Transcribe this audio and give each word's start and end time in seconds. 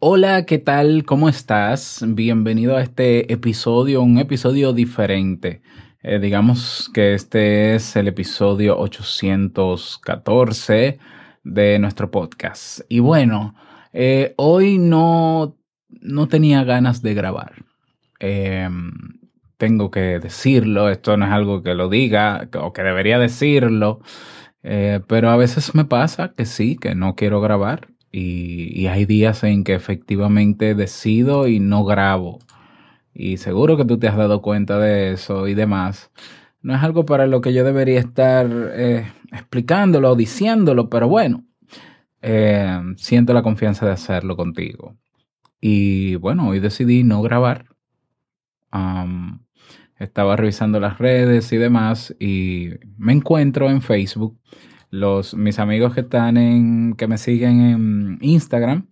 Hola, 0.00 0.46
¿qué 0.46 0.58
tal? 0.58 1.04
¿Cómo 1.04 1.28
estás? 1.28 2.04
Bienvenido 2.06 2.76
a 2.76 2.82
este 2.82 3.32
episodio, 3.32 4.00
un 4.00 4.18
episodio 4.18 4.72
diferente. 4.72 5.60
Eh, 6.04 6.20
digamos 6.20 6.88
que 6.94 7.14
este 7.14 7.74
es 7.74 7.96
el 7.96 8.06
episodio 8.06 8.78
814 8.78 11.00
de 11.42 11.78
nuestro 11.80 12.12
podcast. 12.12 12.82
Y 12.88 13.00
bueno, 13.00 13.56
eh, 13.92 14.34
hoy 14.36 14.78
no, 14.78 15.56
no 15.88 16.28
tenía 16.28 16.62
ganas 16.62 17.02
de 17.02 17.14
grabar. 17.14 17.64
Em, 18.20 18.92
tengo 19.56 19.90
que 19.90 20.20
decirlo, 20.20 20.90
esto 20.90 21.16
no 21.16 21.26
es 21.26 21.32
algo 21.32 21.64
que 21.64 21.74
lo 21.74 21.88
diga 21.88 22.48
o 22.60 22.72
que 22.72 22.82
debería 22.82 23.18
decirlo, 23.18 23.98
eh, 24.62 25.00
pero 25.08 25.30
a 25.30 25.36
veces 25.36 25.74
me 25.74 25.84
pasa 25.84 26.32
que 26.36 26.46
sí, 26.46 26.76
que 26.76 26.94
no 26.94 27.16
quiero 27.16 27.40
grabar 27.40 27.88
y, 28.10 28.86
hay 28.86 29.04
días 29.04 29.44
en 29.44 29.64
que 29.64 29.74
efectivamente 29.74 30.74
decido 30.74 31.46
y 31.48 31.60
no 31.60 31.84
grabo. 31.84 32.38
Y 33.14 33.38
seguro 33.38 33.76
que 33.76 33.84
tú 33.84 33.98
te 33.98 34.08
has 34.08 34.16
dado 34.16 34.42
cuenta 34.42 34.78
de 34.78 35.12
eso 35.12 35.48
y 35.48 35.54
demás. 35.54 36.10
No 36.62 36.74
es 36.74 36.82
algo 36.82 37.04
para 37.04 37.26
lo 37.26 37.40
que 37.40 37.52
yo 37.52 37.64
debería 37.64 38.00
estar 38.00 38.46
eh, 38.74 39.12
explicándolo 39.32 40.12
o 40.12 40.16
diciéndolo, 40.16 40.88
pero 40.88 41.08
bueno, 41.08 41.44
eh, 42.22 42.80
siento 42.96 43.32
la 43.32 43.42
confianza 43.42 43.86
de 43.86 43.92
hacerlo 43.92 44.36
contigo. 44.36 44.96
Y 45.60 46.16
bueno, 46.16 46.48
hoy 46.48 46.60
decidí 46.60 47.02
no 47.04 47.22
grabar. 47.22 47.66
estaba 49.98 50.36
revisando 50.36 50.80
las 50.80 50.98
redes 50.98 51.52
y 51.52 51.56
demás 51.56 52.14
y 52.20 52.70
me 52.96 53.12
encuentro 53.12 53.68
en 53.68 53.82
Facebook 53.82 54.38
los, 54.90 55.34
mis 55.34 55.58
amigos 55.58 55.94
que 55.94 56.00
están 56.00 56.36
en, 56.36 56.94
que 56.94 57.06
me 57.06 57.18
siguen 57.18 57.60
en 57.60 58.18
Instagram, 58.20 58.88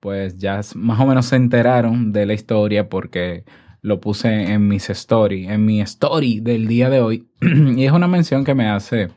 pues 0.00 0.36
ya 0.38 0.60
más 0.74 1.00
o 1.00 1.06
menos 1.06 1.26
se 1.26 1.36
enteraron 1.36 2.12
de 2.12 2.26
la 2.26 2.34
historia 2.34 2.88
porque 2.88 3.44
lo 3.80 4.00
puse 4.00 4.52
en 4.52 4.68
mis 4.68 4.90
story, 4.90 5.46
en 5.48 5.64
mi 5.64 5.80
story 5.80 6.40
del 6.40 6.66
día 6.66 6.90
de 6.90 7.00
hoy. 7.00 7.28
y 7.40 7.84
es 7.84 7.92
una 7.92 8.08
mención 8.08 8.44
que 8.44 8.54
me 8.54 8.68
hace 8.68 9.10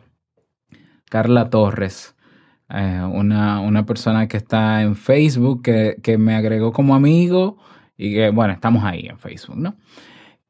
Carla 1.10 1.50
Torres, 1.50 2.16
eh, 2.70 3.02
una, 3.12 3.60
una, 3.62 3.86
persona 3.86 4.28
que 4.28 4.38
está 4.38 4.82
en 4.82 4.96
Facebook, 4.96 5.62
que, 5.62 5.98
que, 6.02 6.18
me 6.18 6.36
agregó 6.36 6.72
como 6.72 6.96
amigo 6.96 7.58
y 7.96 8.14
que, 8.14 8.30
bueno, 8.32 8.54
estamos 8.54 8.84
ahí 8.84 9.08
en 9.08 9.20
Facebook, 9.20 9.58
¿no? 9.58 9.76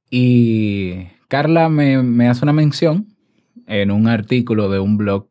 Y 0.10 1.08
Carla 1.28 1.68
me, 1.68 2.02
me 2.04 2.30
hace 2.30 2.46
una 2.46 2.54
mención 2.54 3.08
en 3.68 3.92
un 3.92 4.08
artículo 4.08 4.70
de 4.70 4.80
un 4.80 4.98
blog 4.98 5.28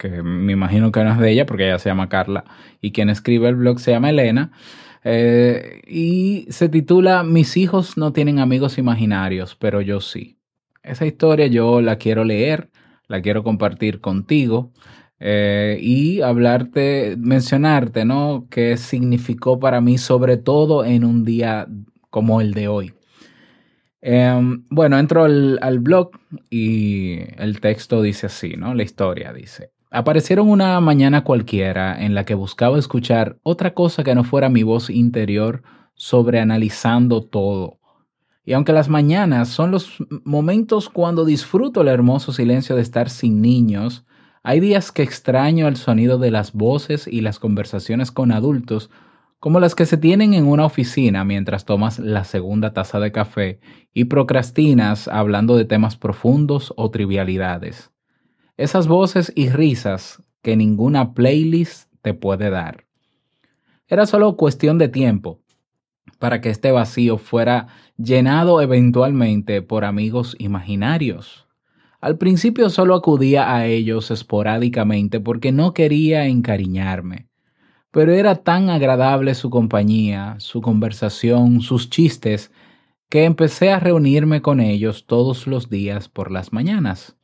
que 0.00 0.22
me 0.22 0.52
imagino 0.52 0.90
que 0.90 1.04
no 1.04 1.12
es 1.12 1.18
de 1.18 1.30
ella 1.30 1.46
porque 1.46 1.66
ella 1.66 1.78
se 1.78 1.90
llama 1.90 2.08
Carla 2.08 2.44
y 2.80 2.90
quien 2.92 3.10
escribe 3.10 3.48
el 3.48 3.56
blog 3.56 3.78
se 3.78 3.92
llama 3.92 4.10
Elena. 4.10 4.50
Eh, 5.04 5.82
y 5.86 6.46
se 6.50 6.68
titula 6.68 7.22
Mis 7.22 7.56
hijos 7.56 7.96
no 7.98 8.12
tienen 8.12 8.38
amigos 8.38 8.78
imaginarios, 8.78 9.56
pero 9.56 9.82
yo 9.82 10.00
sí. 10.00 10.38
Esa 10.82 11.06
historia 11.06 11.46
yo 11.48 11.82
la 11.82 11.96
quiero 11.96 12.24
leer, 12.24 12.70
la 13.08 13.20
quiero 13.20 13.44
compartir 13.44 14.00
contigo 14.00 14.72
eh, 15.20 15.78
y 15.82 16.22
hablarte, 16.22 17.16
mencionarte, 17.18 18.06
¿no? 18.06 18.46
¿Qué 18.50 18.78
significó 18.78 19.60
para 19.60 19.82
mí, 19.82 19.98
sobre 19.98 20.38
todo 20.38 20.84
en 20.84 21.04
un 21.04 21.24
día 21.24 21.68
como 22.08 22.40
el 22.40 22.54
de 22.54 22.68
hoy? 22.68 22.94
Em, 24.00 24.64
bueno, 24.70 24.98
entro 24.98 25.24
al, 25.24 25.58
al 25.60 25.78
blog 25.80 26.12
y 26.48 27.18
el 27.36 27.60
texto 27.60 28.00
dice 28.00 28.26
así, 28.26 28.54
¿no? 28.56 28.72
La 28.74 28.82
historia 28.82 29.32
dice. 29.34 29.72
Aparecieron 29.92 30.48
una 30.48 30.80
mañana 30.80 31.24
cualquiera 31.24 32.00
en 32.00 32.14
la 32.14 32.24
que 32.24 32.34
buscaba 32.34 32.78
escuchar 32.78 33.40
otra 33.42 33.74
cosa 33.74 34.04
que 34.04 34.14
no 34.14 34.22
fuera 34.22 34.48
mi 34.48 34.62
voz 34.62 34.88
interior 34.88 35.62
sobreanalizando 35.94 37.24
todo. 37.24 37.80
Y 38.44 38.52
aunque 38.52 38.72
las 38.72 38.88
mañanas 38.88 39.48
son 39.48 39.72
los 39.72 39.96
momentos 40.24 40.88
cuando 40.88 41.24
disfruto 41.24 41.80
el 41.80 41.88
hermoso 41.88 42.32
silencio 42.32 42.76
de 42.76 42.82
estar 42.82 43.10
sin 43.10 43.42
niños, 43.42 44.06
hay 44.44 44.60
días 44.60 44.92
que 44.92 45.02
extraño 45.02 45.66
el 45.66 45.76
sonido 45.76 46.18
de 46.18 46.30
las 46.30 46.52
voces 46.52 47.08
y 47.08 47.20
las 47.20 47.40
conversaciones 47.40 48.12
con 48.12 48.30
adultos, 48.30 48.90
como 49.40 49.58
las 49.58 49.74
que 49.74 49.86
se 49.86 49.96
tienen 49.96 50.34
en 50.34 50.46
una 50.46 50.66
oficina 50.66 51.24
mientras 51.24 51.64
tomas 51.64 51.98
la 51.98 52.22
segunda 52.22 52.72
taza 52.72 53.00
de 53.00 53.10
café 53.10 53.58
y 53.92 54.04
procrastinas 54.04 55.08
hablando 55.08 55.56
de 55.56 55.64
temas 55.64 55.96
profundos 55.96 56.72
o 56.76 56.92
trivialidades. 56.92 57.90
Esas 58.60 58.88
voces 58.88 59.32
y 59.34 59.48
risas 59.48 60.22
que 60.42 60.54
ninguna 60.54 61.14
playlist 61.14 61.90
te 62.02 62.12
puede 62.12 62.50
dar. 62.50 62.84
Era 63.88 64.04
solo 64.04 64.36
cuestión 64.36 64.76
de 64.76 64.88
tiempo 64.88 65.40
para 66.18 66.42
que 66.42 66.50
este 66.50 66.70
vacío 66.70 67.16
fuera 67.16 67.68
llenado 67.96 68.60
eventualmente 68.60 69.62
por 69.62 69.86
amigos 69.86 70.36
imaginarios. 70.38 71.46
Al 72.02 72.18
principio 72.18 72.68
solo 72.68 72.94
acudía 72.94 73.56
a 73.56 73.64
ellos 73.64 74.10
esporádicamente 74.10 75.20
porque 75.20 75.52
no 75.52 75.72
quería 75.72 76.26
encariñarme, 76.26 77.28
pero 77.90 78.12
era 78.12 78.34
tan 78.42 78.68
agradable 78.68 79.34
su 79.34 79.48
compañía, 79.48 80.36
su 80.38 80.60
conversación, 80.60 81.62
sus 81.62 81.88
chistes, 81.88 82.52
que 83.08 83.24
empecé 83.24 83.72
a 83.72 83.80
reunirme 83.80 84.42
con 84.42 84.60
ellos 84.60 85.06
todos 85.06 85.46
los 85.46 85.70
días 85.70 86.10
por 86.10 86.30
las 86.30 86.52
mañanas. 86.52 87.16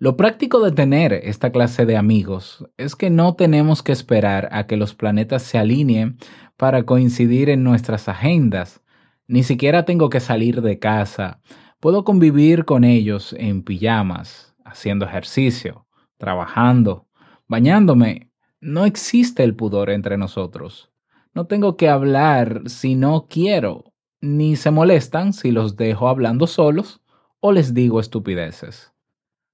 Lo 0.00 0.16
práctico 0.16 0.60
de 0.60 0.70
tener 0.70 1.12
esta 1.12 1.50
clase 1.50 1.84
de 1.84 1.96
amigos 1.96 2.64
es 2.76 2.94
que 2.94 3.10
no 3.10 3.34
tenemos 3.34 3.82
que 3.82 3.90
esperar 3.90 4.48
a 4.52 4.68
que 4.68 4.76
los 4.76 4.94
planetas 4.94 5.42
se 5.42 5.58
alineen 5.58 6.18
para 6.56 6.84
coincidir 6.84 7.50
en 7.50 7.64
nuestras 7.64 8.08
agendas. 8.08 8.80
Ni 9.26 9.42
siquiera 9.42 9.84
tengo 9.84 10.08
que 10.08 10.20
salir 10.20 10.62
de 10.62 10.78
casa. 10.78 11.40
Puedo 11.80 12.04
convivir 12.04 12.64
con 12.64 12.84
ellos 12.84 13.34
en 13.36 13.64
pijamas, 13.64 14.54
haciendo 14.64 15.04
ejercicio, 15.04 15.88
trabajando, 16.16 17.08
bañándome. 17.48 18.30
No 18.60 18.84
existe 18.84 19.42
el 19.42 19.56
pudor 19.56 19.90
entre 19.90 20.16
nosotros. 20.16 20.92
No 21.34 21.48
tengo 21.48 21.76
que 21.76 21.88
hablar 21.88 22.62
si 22.66 22.94
no 22.94 23.26
quiero, 23.28 23.92
ni 24.20 24.54
se 24.54 24.70
molestan 24.70 25.32
si 25.32 25.50
los 25.50 25.74
dejo 25.74 26.08
hablando 26.08 26.46
solos 26.46 27.00
o 27.40 27.50
les 27.50 27.74
digo 27.74 27.98
estupideces. 27.98 28.92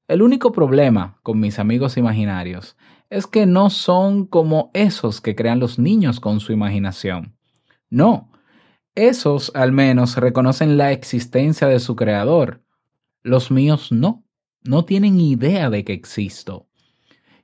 El 0.06 0.20
único 0.20 0.52
problema 0.52 1.18
con 1.22 1.40
mis 1.40 1.58
amigos 1.58 1.96
imaginarios 1.96 2.76
es 3.08 3.26
que 3.26 3.46
no 3.46 3.70
son 3.70 4.26
como 4.26 4.70
esos 4.74 5.22
que 5.22 5.34
crean 5.34 5.60
los 5.60 5.78
niños 5.78 6.20
con 6.20 6.40
su 6.40 6.52
imaginación. 6.52 7.36
No, 7.88 8.30
esos 8.94 9.50
al 9.54 9.72
menos 9.72 10.16
reconocen 10.16 10.76
la 10.76 10.92
existencia 10.92 11.68
de 11.68 11.80
su 11.80 11.96
creador. 11.96 12.62
Los 13.22 13.50
míos 13.50 13.92
no, 13.92 14.24
no 14.62 14.84
tienen 14.84 15.18
idea 15.18 15.70
de 15.70 15.84
que 15.84 15.94
existo. 15.94 16.68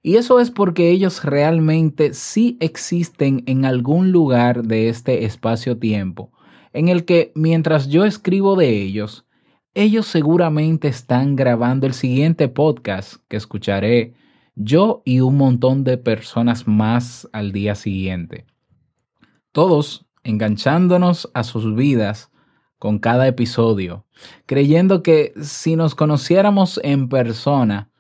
Y 0.03 0.17
eso 0.17 0.39
es 0.39 0.51
porque 0.51 0.91
ellos 0.91 1.25
realmente 1.25 2.13
sí 2.13 2.59
existen 2.61 3.43
en 3.47 3.65
algún 3.65 4.13
lugar 4.13 4.65
de 4.65 4.91
este 4.91 5.25
espacio-tiempo, 5.25 6.31
en 6.75 6.89
el 6.89 7.07
que 7.07 7.33
mientras 7.35 7.89
yo 7.89 8.05
escribo 8.05 8.55
de 8.55 8.83
ellos, 8.83 9.27
ellos 9.75 10.07
seguramente 10.07 10.89
están 10.89 11.37
grabando 11.37 11.87
el 11.87 11.95
siguiente 11.95 12.49
podcast 12.49 13.17
que 13.29 13.37
escucharé 13.37 14.15
yo 14.57 15.03
y 15.05 15.21
un 15.21 15.37
montón 15.37 15.85
de 15.85 15.97
personas 15.97 16.67
más 16.67 17.29
al 17.33 17.53
día 17.53 17.75
siguiente. 17.75 18.47
Todos 19.53 20.07
enganchándonos 20.25 21.31
a 21.35 21.45
sus 21.45 21.75
vidas 21.75 22.31
con 22.79 22.99
cada 22.99 23.29
episodio, 23.29 24.07
creyendo 24.47 25.03
que 25.03 25.33
si 25.41 25.77
nos 25.77 25.95
conociéramos 25.95 26.81
en 26.83 27.09
persona, 27.09 27.91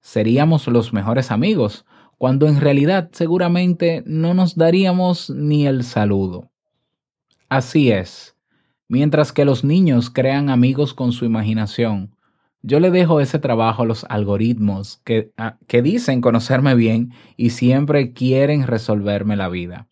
seríamos 0.00 0.66
los 0.66 0.92
mejores 0.92 1.30
amigos, 1.30 1.84
cuando 2.18 2.48
en 2.48 2.60
realidad 2.60 3.10
seguramente 3.12 4.02
no 4.06 4.34
nos 4.34 4.56
daríamos 4.56 5.30
ni 5.30 5.66
el 5.66 5.84
saludo. 5.84 6.50
Así 7.48 7.90
es, 7.90 8.36
Mientras 8.90 9.32
que 9.32 9.44
los 9.44 9.62
niños 9.62 10.10
crean 10.10 10.50
amigos 10.50 10.94
con 10.94 11.12
su 11.12 11.24
imaginación, 11.24 12.16
yo 12.60 12.80
le 12.80 12.90
dejo 12.90 13.20
ese 13.20 13.38
trabajo 13.38 13.84
a 13.84 13.86
los 13.86 14.04
algoritmos 14.08 15.00
que, 15.04 15.30
ah, 15.36 15.58
que 15.68 15.80
dicen 15.80 16.20
conocerme 16.20 16.74
bien 16.74 17.12
y 17.36 17.50
siempre 17.50 18.12
quieren 18.12 18.66
resolverme 18.66 19.36
la 19.36 19.48
vida. 19.48 19.86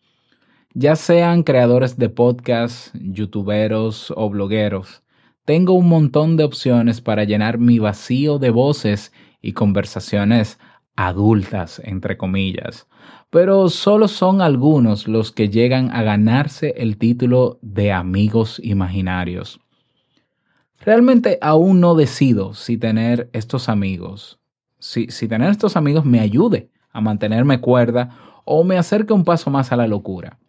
Ya 0.73 0.97
sean 0.97 1.43
creadores 1.43 1.97
de 1.97 2.09
podcasts, 2.09 2.91
youtuberos 2.93 4.11
o 4.17 4.29
blogueros, 4.29 5.01
tengo 5.45 5.75
un 5.75 5.87
montón 5.87 6.35
de 6.35 6.43
opciones 6.43 6.99
para 6.99 7.23
llenar 7.23 7.57
mi 7.57 7.79
vacío 7.79 8.37
de 8.37 8.49
voces 8.49 9.13
y 9.41 9.53
conversaciones 9.53 10.59
adultas, 10.97 11.81
entre 11.85 12.17
comillas, 12.17 12.85
pero 13.29 13.69
solo 13.69 14.07
son 14.07 14.41
algunos 14.41 15.07
los 15.07 15.31
que 15.31 15.49
llegan 15.49 15.91
a 15.91 16.01
ganarse 16.03 16.73
el 16.77 16.97
título 16.97 17.59
de 17.61 17.91
amigos 17.91 18.59
imaginarios. 18.63 19.59
Realmente 20.79 21.37
aún 21.41 21.79
no 21.79 21.93
decido 21.93 22.53
si 22.53 22.77
tener 22.77 23.29
estos 23.33 23.69
amigos, 23.69 24.39
si, 24.79 25.07
si 25.07 25.27
tener 25.27 25.51
estos 25.51 25.75
amigos 25.75 26.05
me 26.05 26.19
ayude 26.19 26.69
a 26.91 27.01
mantenerme 27.01 27.59
cuerda 27.59 28.17
o 28.45 28.63
me 28.63 28.77
acerque 28.77 29.13
un 29.13 29.25
paso 29.25 29.51
más 29.51 29.71
a 29.71 29.75
la 29.75 29.87
locura. 29.87 30.39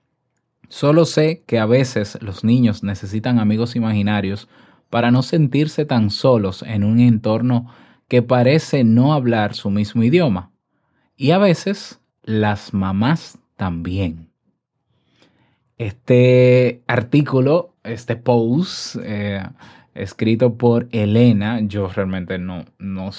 Solo 0.69 1.05
sé 1.05 1.43
que 1.47 1.59
a 1.59 1.67
veces 1.67 2.17
los 2.23 2.45
niños 2.45 2.83
necesitan 2.83 3.41
amigos 3.41 3.75
imaginarios 3.75 4.49
para 4.89 5.11
no 5.11 5.23
sentirse 5.23 5.85
tan 5.85 6.11
solos 6.11 6.63
en 6.63 6.85
un 6.85 7.01
entorno 7.01 7.67
que 8.09 8.23
parece 8.23 8.85
no 8.85 9.13
hablar 9.13 9.55
su 9.55 9.71
mismo 9.71 10.03
idioma. 10.03 10.53
Y 11.17 11.33
a 11.33 11.39
veces 11.39 12.00
las 12.31 12.73
mamás 12.73 13.39
también. 13.57 14.29
Este 15.77 16.83
artículo, 16.87 17.75
este 17.83 18.17
post, 18.17 18.97
eh, 19.03 19.43
escrito 19.95 20.55
por 20.55 20.89
Elena, 20.93 21.61
yo 21.61 21.89
realmente 21.89 22.39
no, 22.39 22.65
no, 22.79 23.11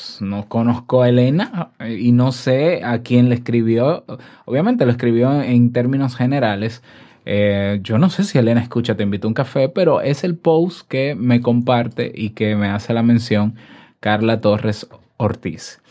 conozco 0.47 1.01
a 1.01 1.09
Elena 1.09 1.71
eh, 1.79 1.97
y 1.99 2.11
no 2.11 2.31
sé 2.31 2.83
a 2.83 3.01
quién 3.01 3.29
le 3.29 3.35
escribió. 3.35 4.05
Obviamente 4.45 4.85
lo 4.85 4.91
escribió 4.91 5.41
en 5.41 5.73
términos 5.73 6.15
generales. 6.15 6.81
Eh, 7.25 7.79
yo 7.83 7.97
no 7.97 8.09
sé 8.09 8.23
si 8.23 8.39
Elena 8.39 8.61
escucha 8.61 8.95
Te 8.95 9.03
invito 9.03 9.27
a 9.27 9.29
un 9.29 9.35
café, 9.35 9.69
pero 9.69 10.01
es 10.01 10.23
el 10.23 10.37
post 10.37 10.87
que 10.87 11.13
me 11.15 11.41
comparte 11.41 12.11
y 12.13 12.31
que 12.31 12.55
me 12.55 12.67
hace 12.67 12.93
la 12.93 13.03
mención 13.03 13.55
Carla 13.99 14.41
Torres 14.41 14.87
Ortiz. 15.17 15.81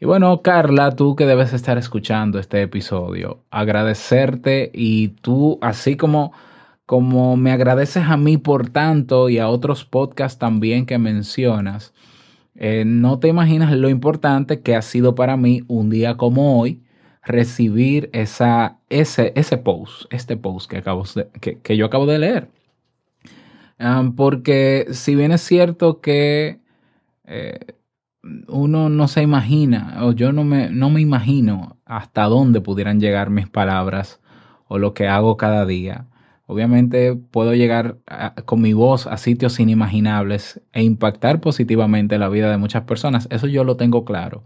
Y 0.00 0.06
bueno, 0.06 0.42
Carla, 0.42 0.94
tú 0.94 1.16
que 1.16 1.26
debes 1.26 1.52
estar 1.52 1.76
escuchando 1.76 2.38
este 2.38 2.62
episodio, 2.62 3.42
agradecerte 3.50 4.70
y 4.72 5.08
tú, 5.08 5.58
así 5.60 5.96
como, 5.96 6.32
como 6.86 7.36
me 7.36 7.50
agradeces 7.50 8.04
a 8.04 8.16
mí 8.16 8.36
por 8.38 8.70
tanto 8.70 9.28
y 9.28 9.38
a 9.38 9.48
otros 9.48 9.84
podcasts 9.84 10.38
también 10.38 10.86
que 10.86 10.98
mencionas, 10.98 11.94
eh, 12.54 12.84
no 12.86 13.18
te 13.18 13.26
imaginas 13.26 13.72
lo 13.72 13.88
importante 13.88 14.62
que 14.62 14.76
ha 14.76 14.82
sido 14.82 15.16
para 15.16 15.36
mí 15.36 15.62
un 15.66 15.90
día 15.90 16.16
como 16.16 16.60
hoy 16.60 16.80
recibir 17.24 18.08
esa, 18.12 18.78
ese, 18.90 19.32
ese 19.34 19.58
post, 19.58 20.04
este 20.10 20.36
post 20.36 20.70
que, 20.70 20.78
acabo 20.78 21.04
que, 21.40 21.76
yo 21.76 21.86
acabo 21.86 22.06
de 22.06 22.18
leer. 22.20 22.48
Porque 24.16 24.86
si 24.92 25.16
bien 25.16 25.32
es 25.32 25.40
cierto 25.40 26.00
que 26.00 26.60
eh, 27.24 27.58
uno 28.22 28.88
no 28.88 29.08
se 29.08 29.22
imagina, 29.22 29.98
o 30.02 30.12
yo 30.12 30.32
no 30.32 30.44
me, 30.44 30.70
no 30.70 30.90
me 30.90 31.00
imagino 31.00 31.76
hasta 31.84 32.24
dónde 32.24 32.60
pudieran 32.60 33.00
llegar 33.00 33.30
mis 33.30 33.48
palabras 33.48 34.20
o 34.66 34.78
lo 34.78 34.94
que 34.94 35.08
hago 35.08 35.36
cada 35.36 35.66
día. 35.66 36.06
Obviamente 36.46 37.14
puedo 37.14 37.54
llegar 37.54 37.98
con 38.46 38.62
mi 38.62 38.72
voz 38.72 39.06
a 39.06 39.18
sitios 39.18 39.60
inimaginables 39.60 40.62
e 40.72 40.82
impactar 40.82 41.40
positivamente 41.40 42.18
la 42.18 42.30
vida 42.30 42.50
de 42.50 42.56
muchas 42.56 42.84
personas. 42.84 43.28
Eso 43.30 43.46
yo 43.46 43.64
lo 43.64 43.76
tengo 43.76 44.04
claro. 44.06 44.44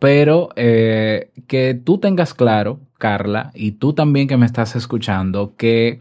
Pero 0.00 0.48
eh, 0.56 1.30
que 1.46 1.74
tú 1.74 1.98
tengas 1.98 2.34
claro, 2.34 2.80
Carla, 2.98 3.52
y 3.54 3.72
tú 3.72 3.92
también 3.92 4.26
que 4.26 4.36
me 4.36 4.46
estás 4.46 4.74
escuchando, 4.74 5.54
que 5.56 6.00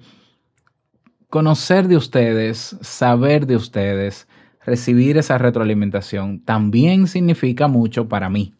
conocer 1.29 1.87
de 1.87 1.97
ustedes, 1.97 2.77
saber 2.81 3.45
de 3.45 3.57
ustedes, 3.57 4.27
recibir 4.65 5.17
esa 5.17 5.37
retroalimentación 5.37 6.39
también 6.41 7.07
significa 7.07 7.67
mucho 7.67 8.07
para 8.07 8.29
mí. 8.29 8.53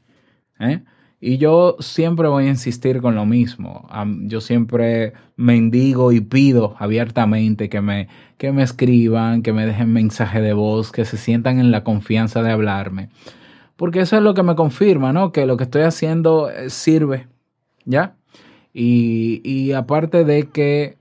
¿eh? 0.60 0.84
Y 1.24 1.38
yo 1.38 1.78
siempre 1.80 2.28
voy 2.28 2.46
a 2.46 2.50
insistir 2.50 3.00
con 3.00 3.14
lo 3.14 3.28
mismo. 3.28 3.88
Yo 4.24 4.42
siempre 4.42 5.14
mendigo 5.36 6.12
y 6.12 6.20
pido 6.20 6.76
abiertamente 6.80 7.70
que 7.70 7.80
me, 7.80 8.08
que 8.38 8.52
me 8.52 8.64
escriban, 8.64 9.44
que 9.44 9.54
me 9.54 9.68
dejen 9.68 9.94
mensaje 9.94 10.42
de 10.42 10.54
voz, 10.54 10.92
que 10.92 11.06
se 11.06 11.18
sientan 11.18 11.60
en 11.60 11.70
la 11.70 11.84
confianza 11.84 12.42
de 12.42 12.52
hablarme. 12.52 13.10
Porque 13.76 14.00
eso 14.02 14.18
es 14.18 14.24
lo 14.24 14.34
que 14.34 14.42
me 14.42 14.56
confirma, 14.56 15.14
¿no? 15.14 15.32
Que 15.32 15.46
lo 15.46 15.58
que 15.58 15.66
estoy 15.66 15.84
haciendo 15.84 16.50
eh, 16.50 16.72
sirve, 16.72 17.28
¿ya? 17.86 18.16
Y, 18.74 19.42
y 19.44 19.74
aparte 19.74 20.24
de 20.24 20.50
que 20.50 20.98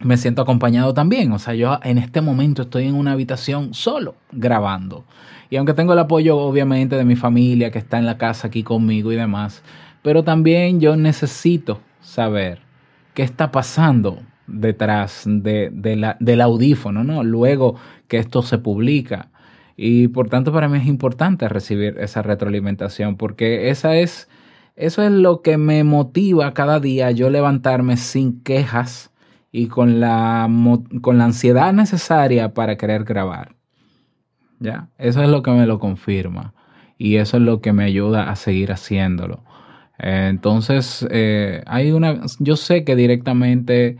me 0.00 0.16
siento 0.16 0.42
acompañado 0.42 0.94
también. 0.94 1.32
O 1.32 1.38
sea, 1.38 1.54
yo 1.54 1.78
en 1.82 1.98
este 1.98 2.20
momento 2.20 2.62
estoy 2.62 2.86
en 2.86 2.94
una 2.94 3.12
habitación 3.12 3.74
solo 3.74 4.14
grabando. 4.32 5.04
Y 5.50 5.56
aunque 5.56 5.74
tengo 5.74 5.92
el 5.92 5.98
apoyo 5.98 6.36
obviamente 6.38 6.96
de 6.96 7.04
mi 7.04 7.16
familia 7.16 7.70
que 7.70 7.78
está 7.78 7.98
en 7.98 8.06
la 8.06 8.18
casa 8.18 8.48
aquí 8.48 8.62
conmigo 8.62 9.12
y 9.12 9.16
demás, 9.16 9.62
pero 10.02 10.24
también 10.24 10.80
yo 10.80 10.96
necesito 10.96 11.80
saber 12.00 12.60
qué 13.14 13.22
está 13.22 13.50
pasando 13.50 14.20
detrás 14.46 15.24
de, 15.26 15.70
del 16.20 16.40
audífono, 16.40 17.04
¿no? 17.04 17.24
Luego 17.24 17.76
que 18.08 18.18
esto 18.18 18.42
se 18.42 18.58
publica. 18.58 19.30
Y 19.76 20.08
por 20.08 20.28
tanto 20.28 20.52
para 20.52 20.68
mí 20.68 20.78
es 20.78 20.86
importante 20.86 21.48
recibir 21.48 21.98
esa 21.98 22.22
retroalimentación 22.22 23.16
porque 23.16 23.70
esa 23.70 23.96
es, 23.96 24.28
eso 24.74 25.02
es 25.02 25.10
lo 25.10 25.42
que 25.42 25.58
me 25.58 25.84
motiva 25.84 26.54
cada 26.54 26.80
día 26.80 27.10
yo 27.10 27.28
levantarme 27.28 27.96
sin 27.96 28.40
quejas, 28.42 29.10
y 29.56 29.68
con 29.68 30.00
la, 30.00 30.46
con 31.00 31.16
la 31.16 31.24
ansiedad 31.24 31.72
necesaria 31.72 32.52
para 32.52 32.76
querer 32.76 33.04
grabar. 33.04 33.56
¿Ya? 34.60 34.90
Eso 34.98 35.22
es 35.22 35.30
lo 35.30 35.42
que 35.42 35.50
me 35.50 35.66
lo 35.66 35.78
confirma 35.78 36.52
y 36.98 37.16
eso 37.16 37.38
es 37.38 37.42
lo 37.42 37.62
que 37.62 37.72
me 37.72 37.84
ayuda 37.84 38.30
a 38.30 38.36
seguir 38.36 38.70
haciéndolo. 38.70 39.44
entonces, 39.98 41.06
eh, 41.10 41.62
hay 41.64 41.92
una, 41.92 42.20
yo 42.38 42.56
sé 42.56 42.84
que 42.84 42.96
directamente 42.96 43.96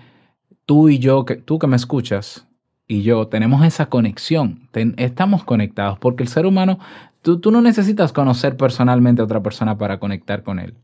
tú 0.66 0.90
y 0.90 0.98
yo, 0.98 1.24
que, 1.24 1.36
tú 1.36 1.58
que 1.58 1.66
me 1.66 1.76
escuchas 1.76 2.46
y 2.86 3.00
yo 3.00 3.28
tenemos 3.28 3.64
esa 3.64 3.86
conexión, 3.86 4.68
estamos 4.98 5.42
conectados 5.42 5.98
porque 5.98 6.22
el 6.22 6.28
ser 6.28 6.44
humano, 6.44 6.78
tú, 7.22 7.40
tú, 7.40 7.50
no 7.50 7.62
necesitas 7.62 8.12
conocer 8.12 8.58
personalmente 8.58 9.22
a 9.22 9.24
otra 9.24 9.42
persona 9.42 9.78
para 9.78 9.98
conectar 9.98 10.42
con 10.42 10.58
él. 10.58 10.74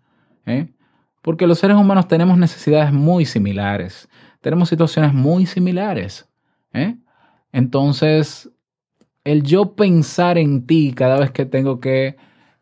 ¿eh? 0.46 0.68
Porque 1.20 1.46
los 1.46 1.58
seres 1.58 1.76
humanos 1.76 2.08
tenemos 2.08 2.38
necesidades 2.38 2.90
muy 2.90 3.26
similares 3.26 4.08
tenemos 4.42 4.68
situaciones 4.68 5.14
muy 5.14 5.46
similares. 5.46 6.28
¿eh? 6.74 6.96
Entonces, 7.52 8.50
el 9.24 9.42
yo 9.42 9.74
pensar 9.74 10.36
en 10.36 10.66
ti 10.66 10.92
cada 10.94 11.18
vez 11.18 11.30
que 11.30 11.46
tengo 11.46 11.80
que 11.80 12.16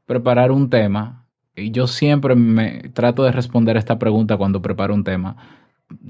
preparar 0.06 0.52
un 0.52 0.70
tema, 0.70 1.26
y 1.56 1.72
yo 1.72 1.86
siempre 1.86 2.34
me 2.36 2.90
trato 2.92 3.24
de 3.24 3.32
responder 3.32 3.76
esta 3.76 3.98
pregunta 3.98 4.36
cuando 4.36 4.62
preparo 4.62 4.94
un 4.94 5.04
tema, 5.04 5.36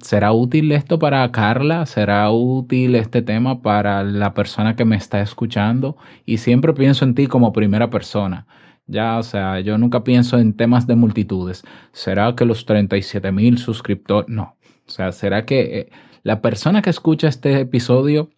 ¿será 0.02 0.32
útil 0.32 0.72
esto 0.72 0.98
para 0.98 1.30
Carla? 1.32 1.86
¿Será 1.86 2.30
útil 2.30 2.94
este 2.96 3.22
tema 3.22 3.62
para 3.62 4.02
la 4.04 4.34
persona 4.34 4.76
que 4.76 4.84
me 4.84 4.96
está 4.96 5.20
escuchando? 5.20 5.96
Y 6.26 6.38
siempre 6.38 6.74
pienso 6.74 7.04
en 7.04 7.14
ti 7.14 7.26
como 7.26 7.52
primera 7.52 7.90
persona. 7.90 8.46
Ya, 8.86 9.18
o 9.18 9.22
sea, 9.22 9.60
yo 9.60 9.78
nunca 9.78 10.02
pienso 10.02 10.38
en 10.38 10.52
temas 10.54 10.86
de 10.86 10.96
multitudes. 10.96 11.62
¿Será 11.92 12.34
que 12.34 12.44
los 12.44 12.66
37 12.66 13.30
mil 13.30 13.58
suscriptores? 13.58 14.28
No, 14.28 14.56
o 14.90 14.92
sea, 14.92 15.12
¿será 15.12 15.46
que 15.46 15.60
eh, 15.60 15.88
la 16.24 16.42
persona 16.42 16.82
que 16.82 16.90
escucha 16.90 17.28
este 17.28 17.60
episodio 17.60 18.30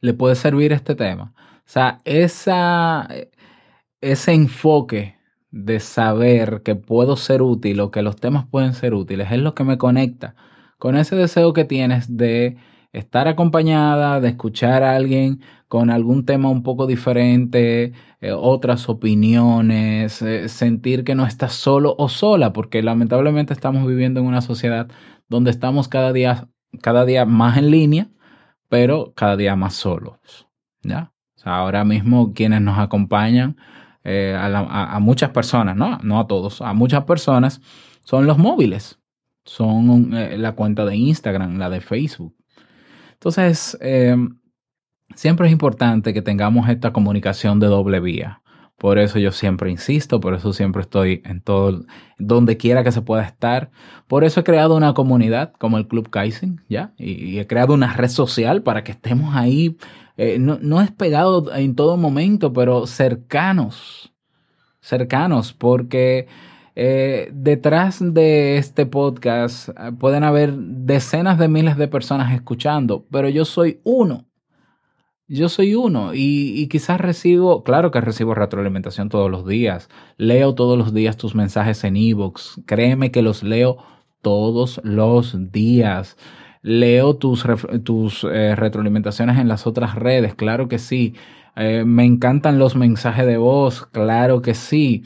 le 0.00 0.14
puede 0.14 0.34
servir 0.34 0.72
este 0.72 0.94
tema? 0.94 1.34
O 1.36 1.66
sea, 1.66 2.00
ese 2.04 2.52
enfoque 4.32 5.16
de 5.50 5.78
saber 5.80 6.62
que 6.64 6.74
puedo 6.74 7.18
ser 7.18 7.42
útil 7.42 7.80
o 7.80 7.90
que 7.90 8.00
los 8.00 8.16
temas 8.16 8.46
pueden 8.46 8.72
ser 8.72 8.94
útiles 8.94 9.30
es 9.30 9.40
lo 9.40 9.54
que 9.54 9.64
me 9.64 9.76
conecta 9.76 10.34
con 10.78 10.96
ese 10.96 11.16
deseo 11.16 11.52
que 11.52 11.64
tienes 11.64 12.16
de 12.16 12.56
estar 12.92 13.28
acompañada, 13.28 14.20
de 14.20 14.28
escuchar 14.30 14.82
a 14.82 14.96
alguien 14.96 15.42
con 15.72 15.88
algún 15.88 16.26
tema 16.26 16.50
un 16.50 16.62
poco 16.62 16.86
diferente, 16.86 17.94
eh, 18.20 18.32
otras 18.32 18.90
opiniones, 18.90 20.20
eh, 20.20 20.50
sentir 20.50 21.02
que 21.02 21.14
no 21.14 21.24
estás 21.24 21.54
solo 21.54 21.94
o 21.96 22.10
sola, 22.10 22.52
porque 22.52 22.82
lamentablemente 22.82 23.54
estamos 23.54 23.86
viviendo 23.86 24.20
en 24.20 24.26
una 24.26 24.42
sociedad 24.42 24.90
donde 25.30 25.50
estamos 25.50 25.88
cada 25.88 26.12
día, 26.12 26.46
cada 26.82 27.06
día 27.06 27.24
más 27.24 27.56
en 27.56 27.70
línea, 27.70 28.10
pero 28.68 29.14
cada 29.16 29.38
día 29.38 29.56
más 29.56 29.72
solos. 29.72 30.46
¿ya? 30.82 31.14
ahora 31.42 31.84
mismo 31.84 32.34
quienes 32.34 32.60
nos 32.60 32.78
acompañan, 32.78 33.56
eh, 34.04 34.36
a, 34.38 34.98
muchas 35.00 35.30
personas, 35.30 35.74
¿no? 35.74 35.96
no 36.02 36.20
a 36.20 36.26
todos, 36.26 36.60
a 36.60 36.74
muchas 36.74 37.04
personas, 37.04 37.62
son 38.04 38.26
los 38.26 38.36
móviles, 38.36 38.98
son 39.46 40.10
la 40.10 40.52
cuenta 40.52 40.84
de 40.84 40.96
Instagram, 40.96 41.56
la 41.56 41.70
de 41.70 41.80
Facebook. 41.80 42.36
Entonces, 43.14 43.78
eh, 43.80 44.14
siempre 45.14 45.46
es 45.46 45.52
importante 45.52 46.12
que 46.14 46.22
tengamos 46.22 46.68
esta 46.68 46.92
comunicación 46.92 47.60
de 47.60 47.66
doble 47.66 48.00
vía. 48.00 48.42
Por 48.82 48.98
eso 48.98 49.20
yo 49.20 49.30
siempre 49.30 49.70
insisto, 49.70 50.18
por 50.18 50.34
eso 50.34 50.52
siempre 50.52 50.82
estoy 50.82 51.22
en 51.24 51.40
todo, 51.40 51.84
donde 52.18 52.56
quiera 52.56 52.82
que 52.82 52.90
se 52.90 53.00
pueda 53.00 53.22
estar. 53.22 53.70
Por 54.08 54.24
eso 54.24 54.40
he 54.40 54.44
creado 54.44 54.76
una 54.76 54.92
comunidad 54.92 55.52
como 55.52 55.78
el 55.78 55.86
Club 55.86 56.10
Kaizen, 56.10 56.60
¿ya? 56.68 56.92
Y, 56.98 57.38
he 57.38 57.46
creado 57.46 57.74
una 57.74 57.92
red 57.92 58.08
social 58.08 58.62
para 58.62 58.82
que 58.82 58.90
estemos 58.90 59.36
ahí, 59.36 59.76
eh, 60.16 60.38
no, 60.40 60.58
no 60.60 60.80
es 60.80 60.90
pegado 60.90 61.54
en 61.54 61.76
todo 61.76 61.96
momento, 61.96 62.52
pero 62.52 62.88
cercanos, 62.88 64.12
cercanos, 64.80 65.52
porque 65.52 66.26
eh, 66.74 67.30
detrás 67.32 68.00
de 68.00 68.56
este 68.56 68.86
podcast 68.86 69.68
eh, 69.68 69.92
pueden 69.98 70.24
haber 70.24 70.54
decenas 70.54 71.38
de 71.38 71.46
miles 71.46 71.76
de 71.76 71.86
personas 71.86 72.32
escuchando, 72.34 73.06
pero 73.12 73.28
yo 73.28 73.44
soy 73.44 73.80
uno 73.84 74.26
yo 75.32 75.48
soy 75.48 75.74
uno 75.74 76.12
y, 76.14 76.66
quizás 76.68 77.00
recibo, 77.00 77.62
claro 77.64 77.90
que 77.90 78.00
recibo 78.00 78.34
retroalimentación 78.34 79.08
todos 79.08 79.30
los 79.30 79.46
días, 79.46 79.88
leo 80.18 80.54
todos 80.54 80.76
los 80.78 80.92
días 80.92 81.16
tus 81.16 81.34
mensajes 81.34 81.84
en 81.84 81.96
ebooks, 81.96 82.60
créeme 82.66 83.10
que 83.10 83.22
los 83.22 83.42
leo 83.42 83.78
todos 84.20 84.80
los 84.84 85.50
días. 85.50 86.16
leo 86.62 87.16
tus, 87.16 87.44
tus 87.82 88.24
eh, 88.24 88.54
retroalimentaciones 88.54 89.38
en 89.38 89.48
las 89.48 89.66
otras 89.66 89.94
redes, 89.96 90.34
claro 90.34 90.68
que 90.68 90.78
sí. 90.78 91.14
Eh, 91.56 91.84
me 91.84 92.04
encantan 92.04 92.58
los 92.58 92.76
mensajes 92.76 93.26
de 93.26 93.36
voz, 93.36 93.86
claro 93.86 94.42
que 94.42 94.54
sí. 94.54 95.02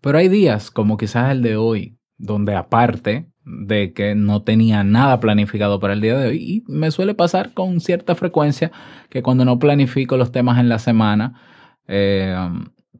pero 0.00 0.18
hay 0.18 0.28
días, 0.28 0.70
como 0.70 0.96
quizás 0.96 1.30
el 1.30 1.42
de 1.42 1.56
hoy, 1.56 1.96
donde 2.18 2.54
aparte 2.54 3.29
de 3.44 3.92
que 3.92 4.14
no 4.14 4.42
tenía 4.42 4.84
nada 4.84 5.20
planificado 5.20 5.80
para 5.80 5.94
el 5.94 6.00
día 6.00 6.18
de 6.18 6.28
hoy, 6.28 6.36
y 6.36 6.64
me 6.66 6.90
suele 6.90 7.14
pasar 7.14 7.54
con 7.54 7.80
cierta 7.80 8.14
frecuencia 8.14 8.70
que 9.08 9.22
cuando 9.22 9.44
no 9.44 9.58
planifico 9.58 10.16
los 10.16 10.32
temas 10.32 10.58
en 10.58 10.68
la 10.68 10.78
semana, 10.78 11.40
eh, 11.88 12.36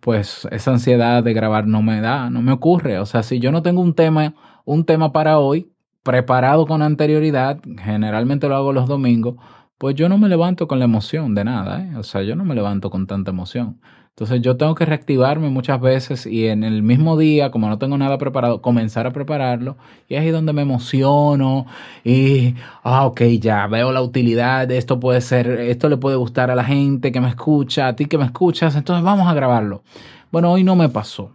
pues 0.00 0.49
esa 0.50 0.73
ansiedad 0.73 1.23
de 1.23 1.35
grabar 1.35 1.66
no 1.66 1.82
me 1.82 2.00
da, 2.00 2.30
no 2.30 2.42
me 2.42 2.52
ocurre. 2.52 2.99
O 2.99 3.06
sea, 3.06 3.23
si 3.23 3.38
yo 3.38 3.52
no 3.52 3.62
tengo 3.62 3.80
un 3.82 3.94
tema, 3.94 4.35
un 4.64 4.85
tema 4.85 5.12
para 5.12 5.38
hoy 5.38 5.70
preparado 6.02 6.66
con 6.66 6.82
anterioridad, 6.82 7.61
generalmente 7.82 8.49
lo 8.49 8.56
hago 8.56 8.73
los 8.73 8.88
domingos, 8.88 9.37
pues 9.80 9.94
yo 9.94 10.10
no 10.10 10.18
me 10.18 10.28
levanto 10.28 10.68
con 10.68 10.78
la 10.78 10.84
emoción 10.84 11.34
de 11.34 11.42
nada, 11.42 11.82
¿eh? 11.82 11.96
o 11.96 12.02
sea, 12.02 12.20
yo 12.20 12.37
no 12.37 12.44
me 12.44 12.54
levanto 12.54 12.90
con 12.90 13.06
tanta 13.06 13.30
emoción. 13.30 13.80
Entonces 14.10 14.42
yo 14.42 14.58
tengo 14.58 14.75
que 14.75 14.84
reactivarme 14.84 15.49
muchas 15.49 15.80
veces 15.80 16.26
y 16.26 16.49
en 16.49 16.64
el 16.64 16.82
mismo 16.82 17.16
día, 17.16 17.50
como 17.50 17.66
no 17.66 17.78
tengo 17.78 17.96
nada 17.96 18.18
preparado, 18.18 18.60
comenzar 18.60 19.06
a 19.06 19.12
prepararlo. 19.14 19.78
Y 20.06 20.16
es 20.16 20.20
ahí 20.20 20.28
donde 20.28 20.52
me 20.52 20.60
emociono 20.60 21.64
y, 22.04 22.56
ah, 22.82 23.06
ok, 23.06 23.22
ya 23.40 23.66
veo 23.68 23.90
la 23.90 24.02
utilidad, 24.02 24.70
esto 24.70 25.00
puede 25.00 25.22
ser, 25.22 25.49
esto 25.49 25.88
le 25.88 25.96
puede 25.96 26.16
gustar 26.16 26.50
a 26.50 26.54
la 26.54 26.64
gente 26.64 27.10
que 27.10 27.22
me 27.22 27.30
escucha, 27.30 27.88
a 27.88 27.96
ti 27.96 28.04
que 28.04 28.18
me 28.18 28.26
escuchas, 28.26 28.76
entonces 28.76 29.02
vamos 29.02 29.28
a 29.28 29.32
grabarlo. 29.32 29.82
Bueno, 30.30 30.52
hoy 30.52 30.62
no 30.62 30.76
me 30.76 30.90
pasó. 30.90 31.32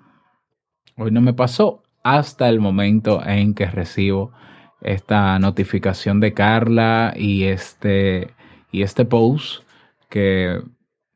Hoy 0.97 1.09
no 1.09 1.19
me 1.19 1.33
pasó 1.33 1.81
hasta 2.03 2.47
el 2.47 2.59
momento 2.59 3.25
en 3.25 3.55
que 3.55 3.65
recibo 3.65 4.33
esta 4.81 5.39
notificación 5.39 6.19
de 6.19 6.33
Carla 6.33 7.13
y 7.15 7.43
este, 7.43 8.33
y 8.71 8.83
este 8.83 9.05
post 9.05 9.63
que 10.09 10.61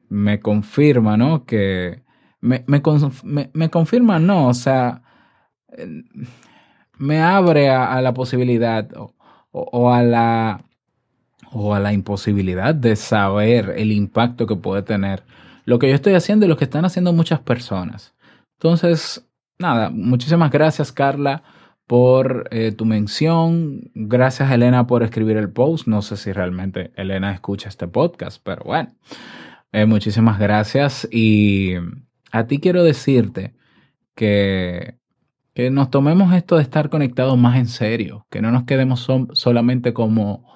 me 0.09 0.39
confirma, 0.39 1.17
¿no? 1.17 1.45
Que 1.45 2.01
me, 2.41 2.63
me, 2.67 3.49
me, 3.53 3.69
confirma, 3.69 4.19
no, 4.19 4.47
o 4.47 4.53
sea, 4.53 5.03
me 6.97 7.21
abre 7.21 7.69
a, 7.69 8.01
la 8.01 8.13
posibilidad 8.13 8.89
o, 9.51 9.91
a 9.91 10.03
la 10.03 10.63
o 11.51 11.73
a 11.73 11.79
la 11.79 11.93
imposibilidad 11.93 12.75
de 12.75 12.95
saber 12.95 13.73
el 13.77 13.91
impacto 13.91 14.45
que 14.45 14.55
puede 14.55 14.83
tener 14.83 15.23
lo 15.65 15.79
que 15.79 15.89
yo 15.89 15.95
estoy 15.95 16.13
haciendo 16.13 16.45
y 16.45 16.49
lo 16.49 16.57
que 16.57 16.65
están 16.65 16.85
haciendo 16.85 17.13
muchas 17.13 17.39
personas. 17.39 18.13
Entonces, 18.53 19.27
nada, 19.57 19.89
muchísimas 19.89 20.51
gracias 20.51 20.91
Carla 20.91 21.43
por 21.89 22.47
eh, 22.51 22.71
tu 22.71 22.85
mención. 22.85 23.89
Gracias 23.95 24.51
Elena 24.51 24.85
por 24.85 25.01
escribir 25.01 25.37
el 25.37 25.49
post. 25.51 25.87
No 25.87 26.03
sé 26.03 26.17
si 26.17 26.31
realmente 26.31 26.91
Elena 26.95 27.33
escucha 27.33 27.67
este 27.67 27.87
podcast, 27.87 28.39
pero 28.45 28.61
bueno, 28.63 28.93
eh, 29.71 29.87
muchísimas 29.87 30.37
gracias. 30.37 31.07
Y 31.11 31.73
a 32.31 32.45
ti 32.45 32.59
quiero 32.59 32.83
decirte 32.83 33.55
que, 34.13 34.99
que 35.55 35.71
nos 35.71 35.89
tomemos 35.89 36.31
esto 36.35 36.57
de 36.57 36.61
estar 36.61 36.91
conectados 36.91 37.39
más 37.39 37.57
en 37.57 37.65
serio, 37.65 38.27
que 38.29 38.43
no 38.43 38.51
nos 38.51 38.65
quedemos 38.65 39.07
solamente 39.33 39.91
como 39.91 40.47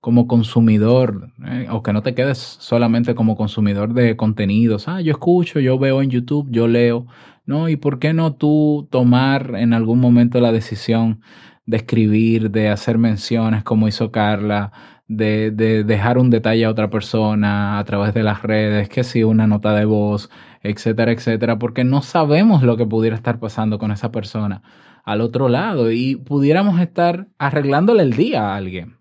como 0.00 0.26
consumidor, 0.26 1.30
eh, 1.46 1.66
o 1.70 1.82
que 1.82 1.94
no 1.94 2.02
te 2.02 2.14
quedes 2.14 2.36
solamente 2.38 3.14
como 3.14 3.36
consumidor 3.36 3.94
de 3.94 4.16
contenidos. 4.16 4.86
Ah, 4.86 5.00
yo 5.00 5.12
escucho, 5.12 5.60
yo 5.60 5.78
veo 5.78 6.02
en 6.02 6.10
YouTube, 6.10 6.46
yo 6.50 6.68
leo. 6.68 7.06
No, 7.46 7.68
¿y 7.68 7.76
por 7.76 7.98
qué 7.98 8.14
no 8.14 8.34
tú 8.34 8.88
tomar 8.90 9.54
en 9.56 9.74
algún 9.74 10.00
momento 10.00 10.40
la 10.40 10.52
decisión 10.52 11.20
de 11.66 11.78
escribir, 11.78 12.50
de 12.50 12.68
hacer 12.68 12.98
menciones 12.98 13.64
como 13.64 13.88
hizo 13.88 14.10
Carla, 14.10 14.72
de, 15.08 15.50
de 15.50 15.84
dejar 15.84 16.18
un 16.18 16.30
detalle 16.30 16.64
a 16.64 16.70
otra 16.70 16.88
persona 16.90 17.78
a 17.78 17.84
través 17.84 18.14
de 18.14 18.22
las 18.22 18.42
redes, 18.42 18.88
que 18.88 19.04
si 19.04 19.22
una 19.22 19.46
nota 19.46 19.74
de 19.74 19.84
voz, 19.84 20.30
etcétera, 20.62 21.12
etcétera, 21.12 21.58
porque 21.58 21.84
no 21.84 22.02
sabemos 22.02 22.62
lo 22.62 22.76
que 22.76 22.86
pudiera 22.86 23.16
estar 23.16 23.38
pasando 23.38 23.78
con 23.78 23.90
esa 23.92 24.10
persona 24.10 24.62
al 25.04 25.20
otro 25.20 25.48
lado 25.48 25.90
y 25.92 26.16
pudiéramos 26.16 26.80
estar 26.80 27.28
arreglándole 27.38 28.02
el 28.02 28.14
día 28.14 28.52
a 28.52 28.56
alguien. 28.56 28.96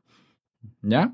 ¿Ya? 0.81 1.13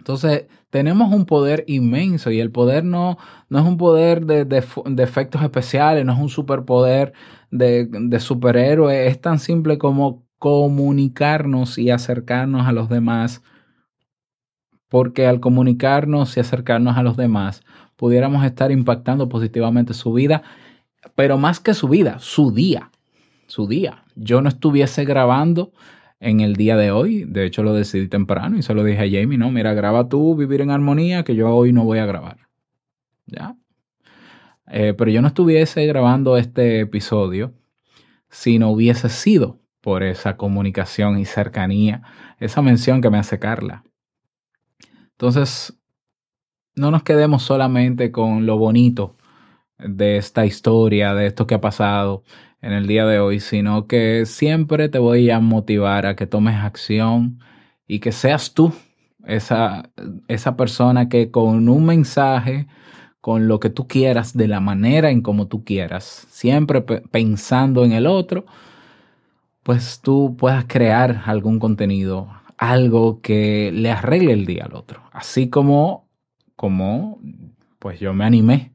Entonces, 0.00 0.46
tenemos 0.70 1.12
un 1.12 1.26
poder 1.26 1.62
inmenso 1.66 2.30
y 2.30 2.40
el 2.40 2.50
poder 2.50 2.84
no, 2.84 3.18
no 3.50 3.58
es 3.58 3.64
un 3.66 3.76
poder 3.76 4.24
de, 4.24 4.46
de, 4.46 5.02
efectos 5.02 5.42
especiales, 5.42 6.06
no 6.06 6.14
es 6.14 6.18
un 6.18 6.30
superpoder 6.30 7.12
de, 7.50 7.86
de 7.86 8.18
superhéroe, 8.18 9.08
es 9.08 9.20
tan 9.20 9.38
simple 9.38 9.76
como 9.76 10.24
comunicarnos 10.38 11.76
y 11.76 11.90
acercarnos 11.90 12.66
a 12.66 12.72
los 12.72 12.88
demás, 12.88 13.42
porque 14.88 15.26
al 15.26 15.38
comunicarnos 15.38 16.34
y 16.38 16.40
acercarnos 16.40 16.96
a 16.96 17.02
los 17.02 17.18
demás, 17.18 17.62
pudiéramos 17.96 18.42
estar 18.46 18.72
impactando 18.72 19.28
positivamente 19.28 19.92
su 19.92 20.14
vida, 20.14 20.42
pero 21.14 21.36
más 21.36 21.60
que 21.60 21.74
su 21.74 21.88
vida, 21.88 22.16
su 22.20 22.52
día, 22.52 22.90
su 23.48 23.68
día. 23.68 24.04
Yo 24.14 24.40
no 24.40 24.48
estuviese 24.48 25.04
grabando 25.04 25.72
en 26.20 26.40
el 26.40 26.54
día 26.54 26.76
de 26.76 26.90
hoy. 26.92 27.24
De 27.24 27.44
hecho, 27.44 27.62
lo 27.62 27.74
decidí 27.74 28.06
temprano 28.08 28.58
y 28.58 28.62
se 28.62 28.74
lo 28.74 28.84
dije 28.84 29.00
a 29.00 29.20
Jamie, 29.20 29.38
no, 29.38 29.50
mira, 29.50 29.74
graba 29.74 30.08
tú 30.08 30.36
Vivir 30.36 30.60
en 30.60 30.70
Armonía, 30.70 31.24
que 31.24 31.34
yo 31.34 31.48
hoy 31.50 31.72
no 31.72 31.84
voy 31.84 31.98
a 31.98 32.06
grabar. 32.06 32.38
¿Ya? 33.26 33.56
Eh, 34.68 34.94
pero 34.96 35.10
yo 35.10 35.20
no 35.20 35.28
estuviese 35.28 35.84
grabando 35.86 36.36
este 36.36 36.80
episodio 36.80 37.54
si 38.28 38.58
no 38.60 38.70
hubiese 38.70 39.08
sido 39.08 39.58
por 39.80 40.02
esa 40.02 40.36
comunicación 40.36 41.18
y 41.18 41.24
cercanía, 41.24 42.02
esa 42.38 42.62
mención 42.62 43.00
que 43.00 43.10
me 43.10 43.18
hace 43.18 43.38
Carla. 43.38 43.82
Entonces, 45.12 45.76
no 46.76 46.90
nos 46.90 47.02
quedemos 47.02 47.42
solamente 47.42 48.12
con 48.12 48.46
lo 48.46 48.58
bonito 48.58 49.16
de 49.78 50.18
esta 50.18 50.46
historia, 50.46 51.14
de 51.14 51.26
esto 51.26 51.46
que 51.46 51.54
ha 51.54 51.60
pasado, 51.60 52.22
en 52.62 52.72
el 52.72 52.86
día 52.86 53.06
de 53.06 53.18
hoy, 53.18 53.40
sino 53.40 53.86
que 53.86 54.26
siempre 54.26 54.88
te 54.88 54.98
voy 54.98 55.30
a 55.30 55.40
motivar 55.40 56.06
a 56.06 56.16
que 56.16 56.26
tomes 56.26 56.56
acción 56.56 57.40
y 57.86 58.00
que 58.00 58.12
seas 58.12 58.54
tú 58.54 58.72
esa, 59.26 59.90
esa 60.28 60.56
persona 60.56 61.08
que 61.08 61.30
con 61.30 61.68
un 61.68 61.86
mensaje, 61.86 62.66
con 63.20 63.48
lo 63.48 63.60
que 63.60 63.70
tú 63.70 63.86
quieras, 63.86 64.36
de 64.36 64.48
la 64.48 64.60
manera 64.60 65.10
en 65.10 65.22
como 65.22 65.48
tú 65.48 65.64
quieras, 65.64 66.26
siempre 66.30 66.82
pensando 66.82 67.84
en 67.84 67.92
el 67.92 68.06
otro, 68.06 68.44
pues 69.62 70.00
tú 70.02 70.36
puedas 70.38 70.64
crear 70.66 71.22
algún 71.26 71.58
contenido, 71.58 72.28
algo 72.58 73.20
que 73.20 73.70
le 73.72 73.90
arregle 73.90 74.32
el 74.32 74.46
día 74.46 74.64
al 74.64 74.74
otro. 74.74 75.02
Así 75.12 75.48
como, 75.48 76.08
como 76.56 77.20
pues 77.78 78.00
yo 78.00 78.12
me 78.12 78.24
animé, 78.24 78.72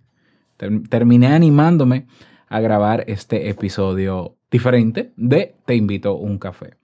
terminé 0.89 1.27
animándome 1.27 2.07
a 2.55 2.61
grabar 2.61 3.03
este 3.07 3.49
episodio 3.49 4.37
diferente 4.49 5.11
de 5.17 5.55
Te 5.65 5.75
invito 5.75 6.11
a 6.11 6.13
un 6.13 6.37
café. 6.37 6.77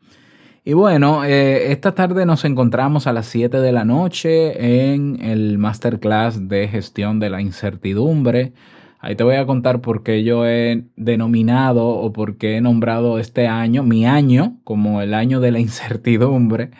Y 0.65 0.73
bueno, 0.73 1.23
eh, 1.23 1.71
esta 1.71 1.95
tarde 1.95 2.25
nos 2.25 2.43
encontramos 2.43 3.07
a 3.07 3.13
las 3.13 3.27
7 3.27 3.61
de 3.61 3.71
la 3.71 3.85
noche 3.85 4.91
en 4.91 5.23
el 5.23 5.57
masterclass 5.57 6.49
de 6.49 6.67
gestión 6.67 7.19
de 7.21 7.29
la 7.29 7.41
incertidumbre. 7.41 8.51
Ahí 8.99 9.15
te 9.15 9.23
voy 9.23 9.35
a 9.35 9.45
contar 9.45 9.79
por 9.79 10.03
qué 10.03 10.25
yo 10.25 10.45
he 10.45 10.83
denominado 10.97 11.87
o 11.87 12.11
por 12.11 12.35
qué 12.35 12.57
he 12.57 12.61
nombrado 12.61 13.17
este 13.17 13.47
año, 13.47 13.81
mi 13.81 14.05
año, 14.05 14.57
como 14.65 15.01
el 15.01 15.13
año 15.13 15.39
de 15.39 15.51
la 15.51 15.59
incertidumbre. 15.59 16.71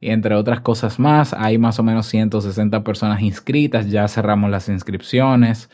Y 0.00 0.10
entre 0.10 0.36
otras 0.36 0.60
cosas 0.60 1.00
más, 1.00 1.34
hay 1.34 1.58
más 1.58 1.80
o 1.80 1.82
menos 1.82 2.06
160 2.06 2.84
personas 2.84 3.20
inscritas, 3.20 3.90
ya 3.90 4.06
cerramos 4.06 4.48
las 4.48 4.68
inscripciones. 4.68 5.68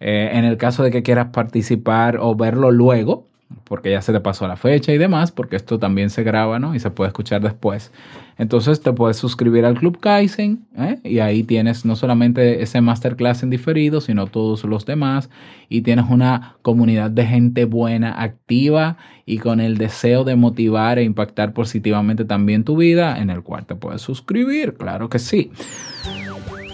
Eh, 0.00 0.30
en 0.32 0.44
el 0.44 0.56
caso 0.56 0.82
de 0.82 0.90
que 0.90 1.02
quieras 1.02 1.28
participar 1.32 2.18
o 2.20 2.34
verlo 2.34 2.70
luego, 2.70 3.26
porque 3.64 3.90
ya 3.90 4.02
se 4.02 4.12
te 4.12 4.20
pasó 4.20 4.46
la 4.46 4.56
fecha 4.56 4.92
y 4.92 4.98
demás, 4.98 5.32
porque 5.32 5.56
esto 5.56 5.78
también 5.78 6.10
se 6.10 6.22
graba, 6.22 6.58
¿no? 6.58 6.74
Y 6.74 6.80
se 6.80 6.90
puede 6.90 7.08
escuchar 7.08 7.40
después. 7.40 7.92
Entonces 8.36 8.80
te 8.80 8.92
puedes 8.92 9.16
suscribir 9.16 9.64
al 9.64 9.74
Club 9.74 9.98
Kaizen 9.98 10.64
¿eh? 10.76 11.00
y 11.02 11.18
ahí 11.18 11.42
tienes 11.42 11.84
no 11.84 11.96
solamente 11.96 12.62
ese 12.62 12.80
masterclass 12.80 13.42
en 13.42 13.50
diferido, 13.50 14.00
sino 14.00 14.26
todos 14.26 14.62
los 14.64 14.86
demás 14.86 15.28
y 15.68 15.82
tienes 15.82 16.06
una 16.08 16.56
comunidad 16.62 17.10
de 17.10 17.26
gente 17.26 17.64
buena, 17.64 18.22
activa 18.22 18.96
y 19.26 19.38
con 19.38 19.60
el 19.60 19.76
deseo 19.76 20.22
de 20.22 20.36
motivar 20.36 20.98
e 20.98 21.02
impactar 21.02 21.52
positivamente 21.52 22.24
también 22.24 22.62
tu 22.62 22.76
vida, 22.76 23.18
en 23.18 23.28
el 23.28 23.42
cual 23.42 23.66
te 23.66 23.74
puedes 23.74 24.02
suscribir, 24.02 24.74
claro 24.74 25.08
que 25.08 25.18
sí. 25.18 25.50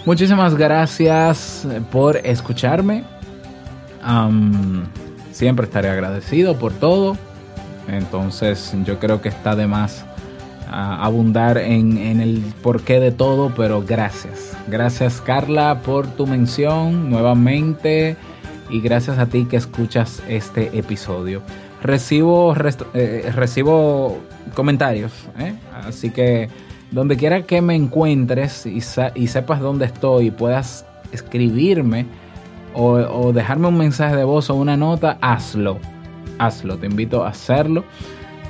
Muchísimas 0.05 0.55
gracias 0.55 1.67
por 1.91 2.17
escucharme 2.17 3.14
siempre 5.31 5.65
estaré 5.65 5.89
agradecido 5.89 6.57
por 6.57 6.73
todo. 6.73 7.17
Entonces 7.87 8.73
yo 8.83 8.99
creo 8.99 9.21
que 9.21 9.29
está 9.29 9.55
de 9.55 9.67
más 9.67 10.05
ah, 10.69 11.03
abundar 11.03 11.57
en, 11.57 11.97
en, 11.97 12.19
el 12.19 12.41
porqué 12.61 12.99
de 12.99 13.11
todo, 13.11 13.53
pero 13.55 13.83
gracias. 13.83 14.55
Gracias 14.67 15.21
Carla 15.21 15.81
por 15.83 16.07
tu 16.07 16.25
mención 16.25 17.09
nuevamente 17.09 18.17
y 18.69 18.81
gracias 18.81 19.19
a 19.19 19.27
ti 19.27 19.45
que 19.45 19.57
escuchas 19.57 20.23
este 20.27 20.77
episodio. 20.77 21.41
recibo, 21.81 22.55
eh, 22.93 23.31
recibo 23.33 24.17
comentarios. 24.53 25.11
¿eh? 25.37 25.53
Así 25.85 26.09
que 26.09 26.49
donde 26.91 27.17
quiera 27.17 27.43
que 27.43 27.61
me 27.61 27.75
encuentres 27.75 28.65
y, 28.65 28.81
sepas 28.81 29.59
dónde 29.59 29.85
estoy 29.85 30.27
y 30.27 30.31
puedas 30.31 30.85
escribirme 31.11 32.05
o, 32.75 33.31
dejarme 33.33 33.67
un 33.67 33.77
mensaje 33.77 34.15
de 34.15 34.23
voz 34.23 34.49
o 34.49 34.55
una 34.55 34.77
nota, 34.77 35.17
hazlo. 35.21 35.79
Hazlo, 36.37 36.77
te 36.77 36.87
invito 36.87 37.23
a 37.23 37.29
hacerlo. 37.29 37.85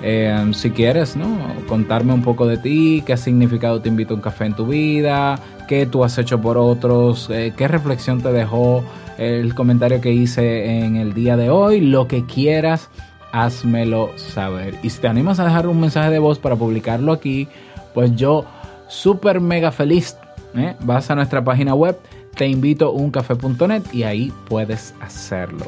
Eh, 0.01 0.51
si 0.53 0.71
quieres, 0.71 1.15
¿no? 1.15 1.37
Contarme 1.67 2.13
un 2.13 2.21
poco 2.21 2.45
de 2.45 2.57
ti, 2.57 3.03
qué 3.05 3.15
significado 3.17 3.81
te 3.81 3.89
invito 3.89 4.13
a 4.13 4.17
un 4.17 4.21
café 4.21 4.45
en 4.45 4.53
tu 4.53 4.67
vida, 4.67 5.39
qué 5.67 5.85
tú 5.85 6.03
has 6.03 6.17
hecho 6.17 6.41
por 6.41 6.57
otros, 6.57 7.29
eh, 7.29 7.53
qué 7.55 7.67
reflexión 7.67 8.21
te 8.21 8.31
dejó 8.31 8.83
el 9.17 9.55
comentario 9.55 10.01
que 10.01 10.11
hice 10.11 10.79
en 10.79 10.97
el 10.97 11.13
día 11.13 11.37
de 11.37 11.49
hoy, 11.49 11.79
lo 11.79 12.07
que 12.07 12.25
quieras, 12.25 12.89
házmelo 13.31 14.11
saber. 14.17 14.75
Y 14.83 14.89
si 14.89 15.01
te 15.01 15.07
animas 15.07 15.39
a 15.39 15.45
dejar 15.45 15.67
un 15.67 15.79
mensaje 15.79 16.09
de 16.09 16.19
voz 16.19 16.39
para 16.39 16.55
publicarlo 16.55 17.13
aquí, 17.13 17.47
pues 17.93 18.15
yo 18.15 18.45
súper 18.87 19.39
mega 19.41 19.71
feliz. 19.71 20.17
¿eh? 20.55 20.75
Vas 20.81 21.09
a 21.09 21.15
nuestra 21.15 21.43
página 21.43 21.73
web, 21.73 21.97
te 22.35 22.47
invito 22.47 22.87
a 22.87 22.91
uncafe.net 22.91 23.83
y 23.91 24.03
ahí 24.03 24.31
puedes 24.47 24.93
hacerlo. 25.01 25.65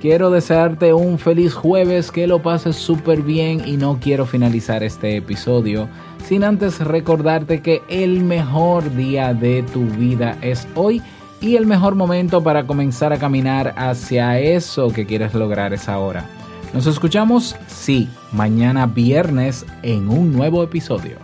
Quiero 0.00 0.30
desearte 0.30 0.94
un 0.94 1.18
feliz 1.18 1.52
jueves, 1.52 2.10
que 2.10 2.26
lo 2.26 2.40
pases 2.40 2.76
súper 2.76 3.20
bien 3.20 3.62
y 3.66 3.76
no 3.76 3.98
quiero 4.00 4.24
finalizar 4.24 4.82
este 4.82 5.16
episodio 5.16 5.88
sin 6.26 6.44
antes 6.44 6.78
recordarte 6.80 7.60
que 7.60 7.82
el 7.88 8.22
mejor 8.22 8.94
día 8.94 9.34
de 9.34 9.62
tu 9.62 9.84
vida 9.84 10.38
es 10.40 10.66
hoy 10.74 11.02
y 11.40 11.56
el 11.56 11.66
mejor 11.66 11.94
momento 11.94 12.42
para 12.42 12.66
comenzar 12.66 13.12
a 13.12 13.18
caminar 13.18 13.74
hacia 13.76 14.38
eso 14.38 14.90
que 14.90 15.06
quieres 15.06 15.34
lograr 15.34 15.72
es 15.72 15.88
ahora. 15.88 16.24
Nos 16.72 16.86
escuchamos, 16.86 17.56
sí, 17.66 18.08
mañana 18.32 18.86
viernes 18.86 19.66
en 19.82 20.08
un 20.08 20.32
nuevo 20.32 20.62
episodio. 20.62 21.16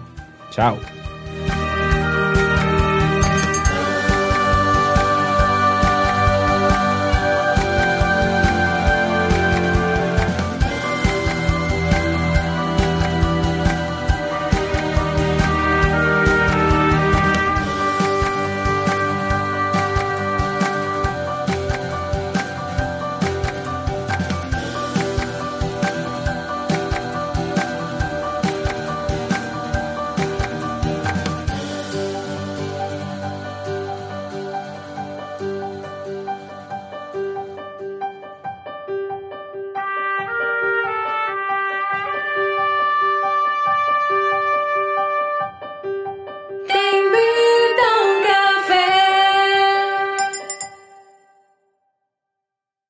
Chao. 0.51 0.77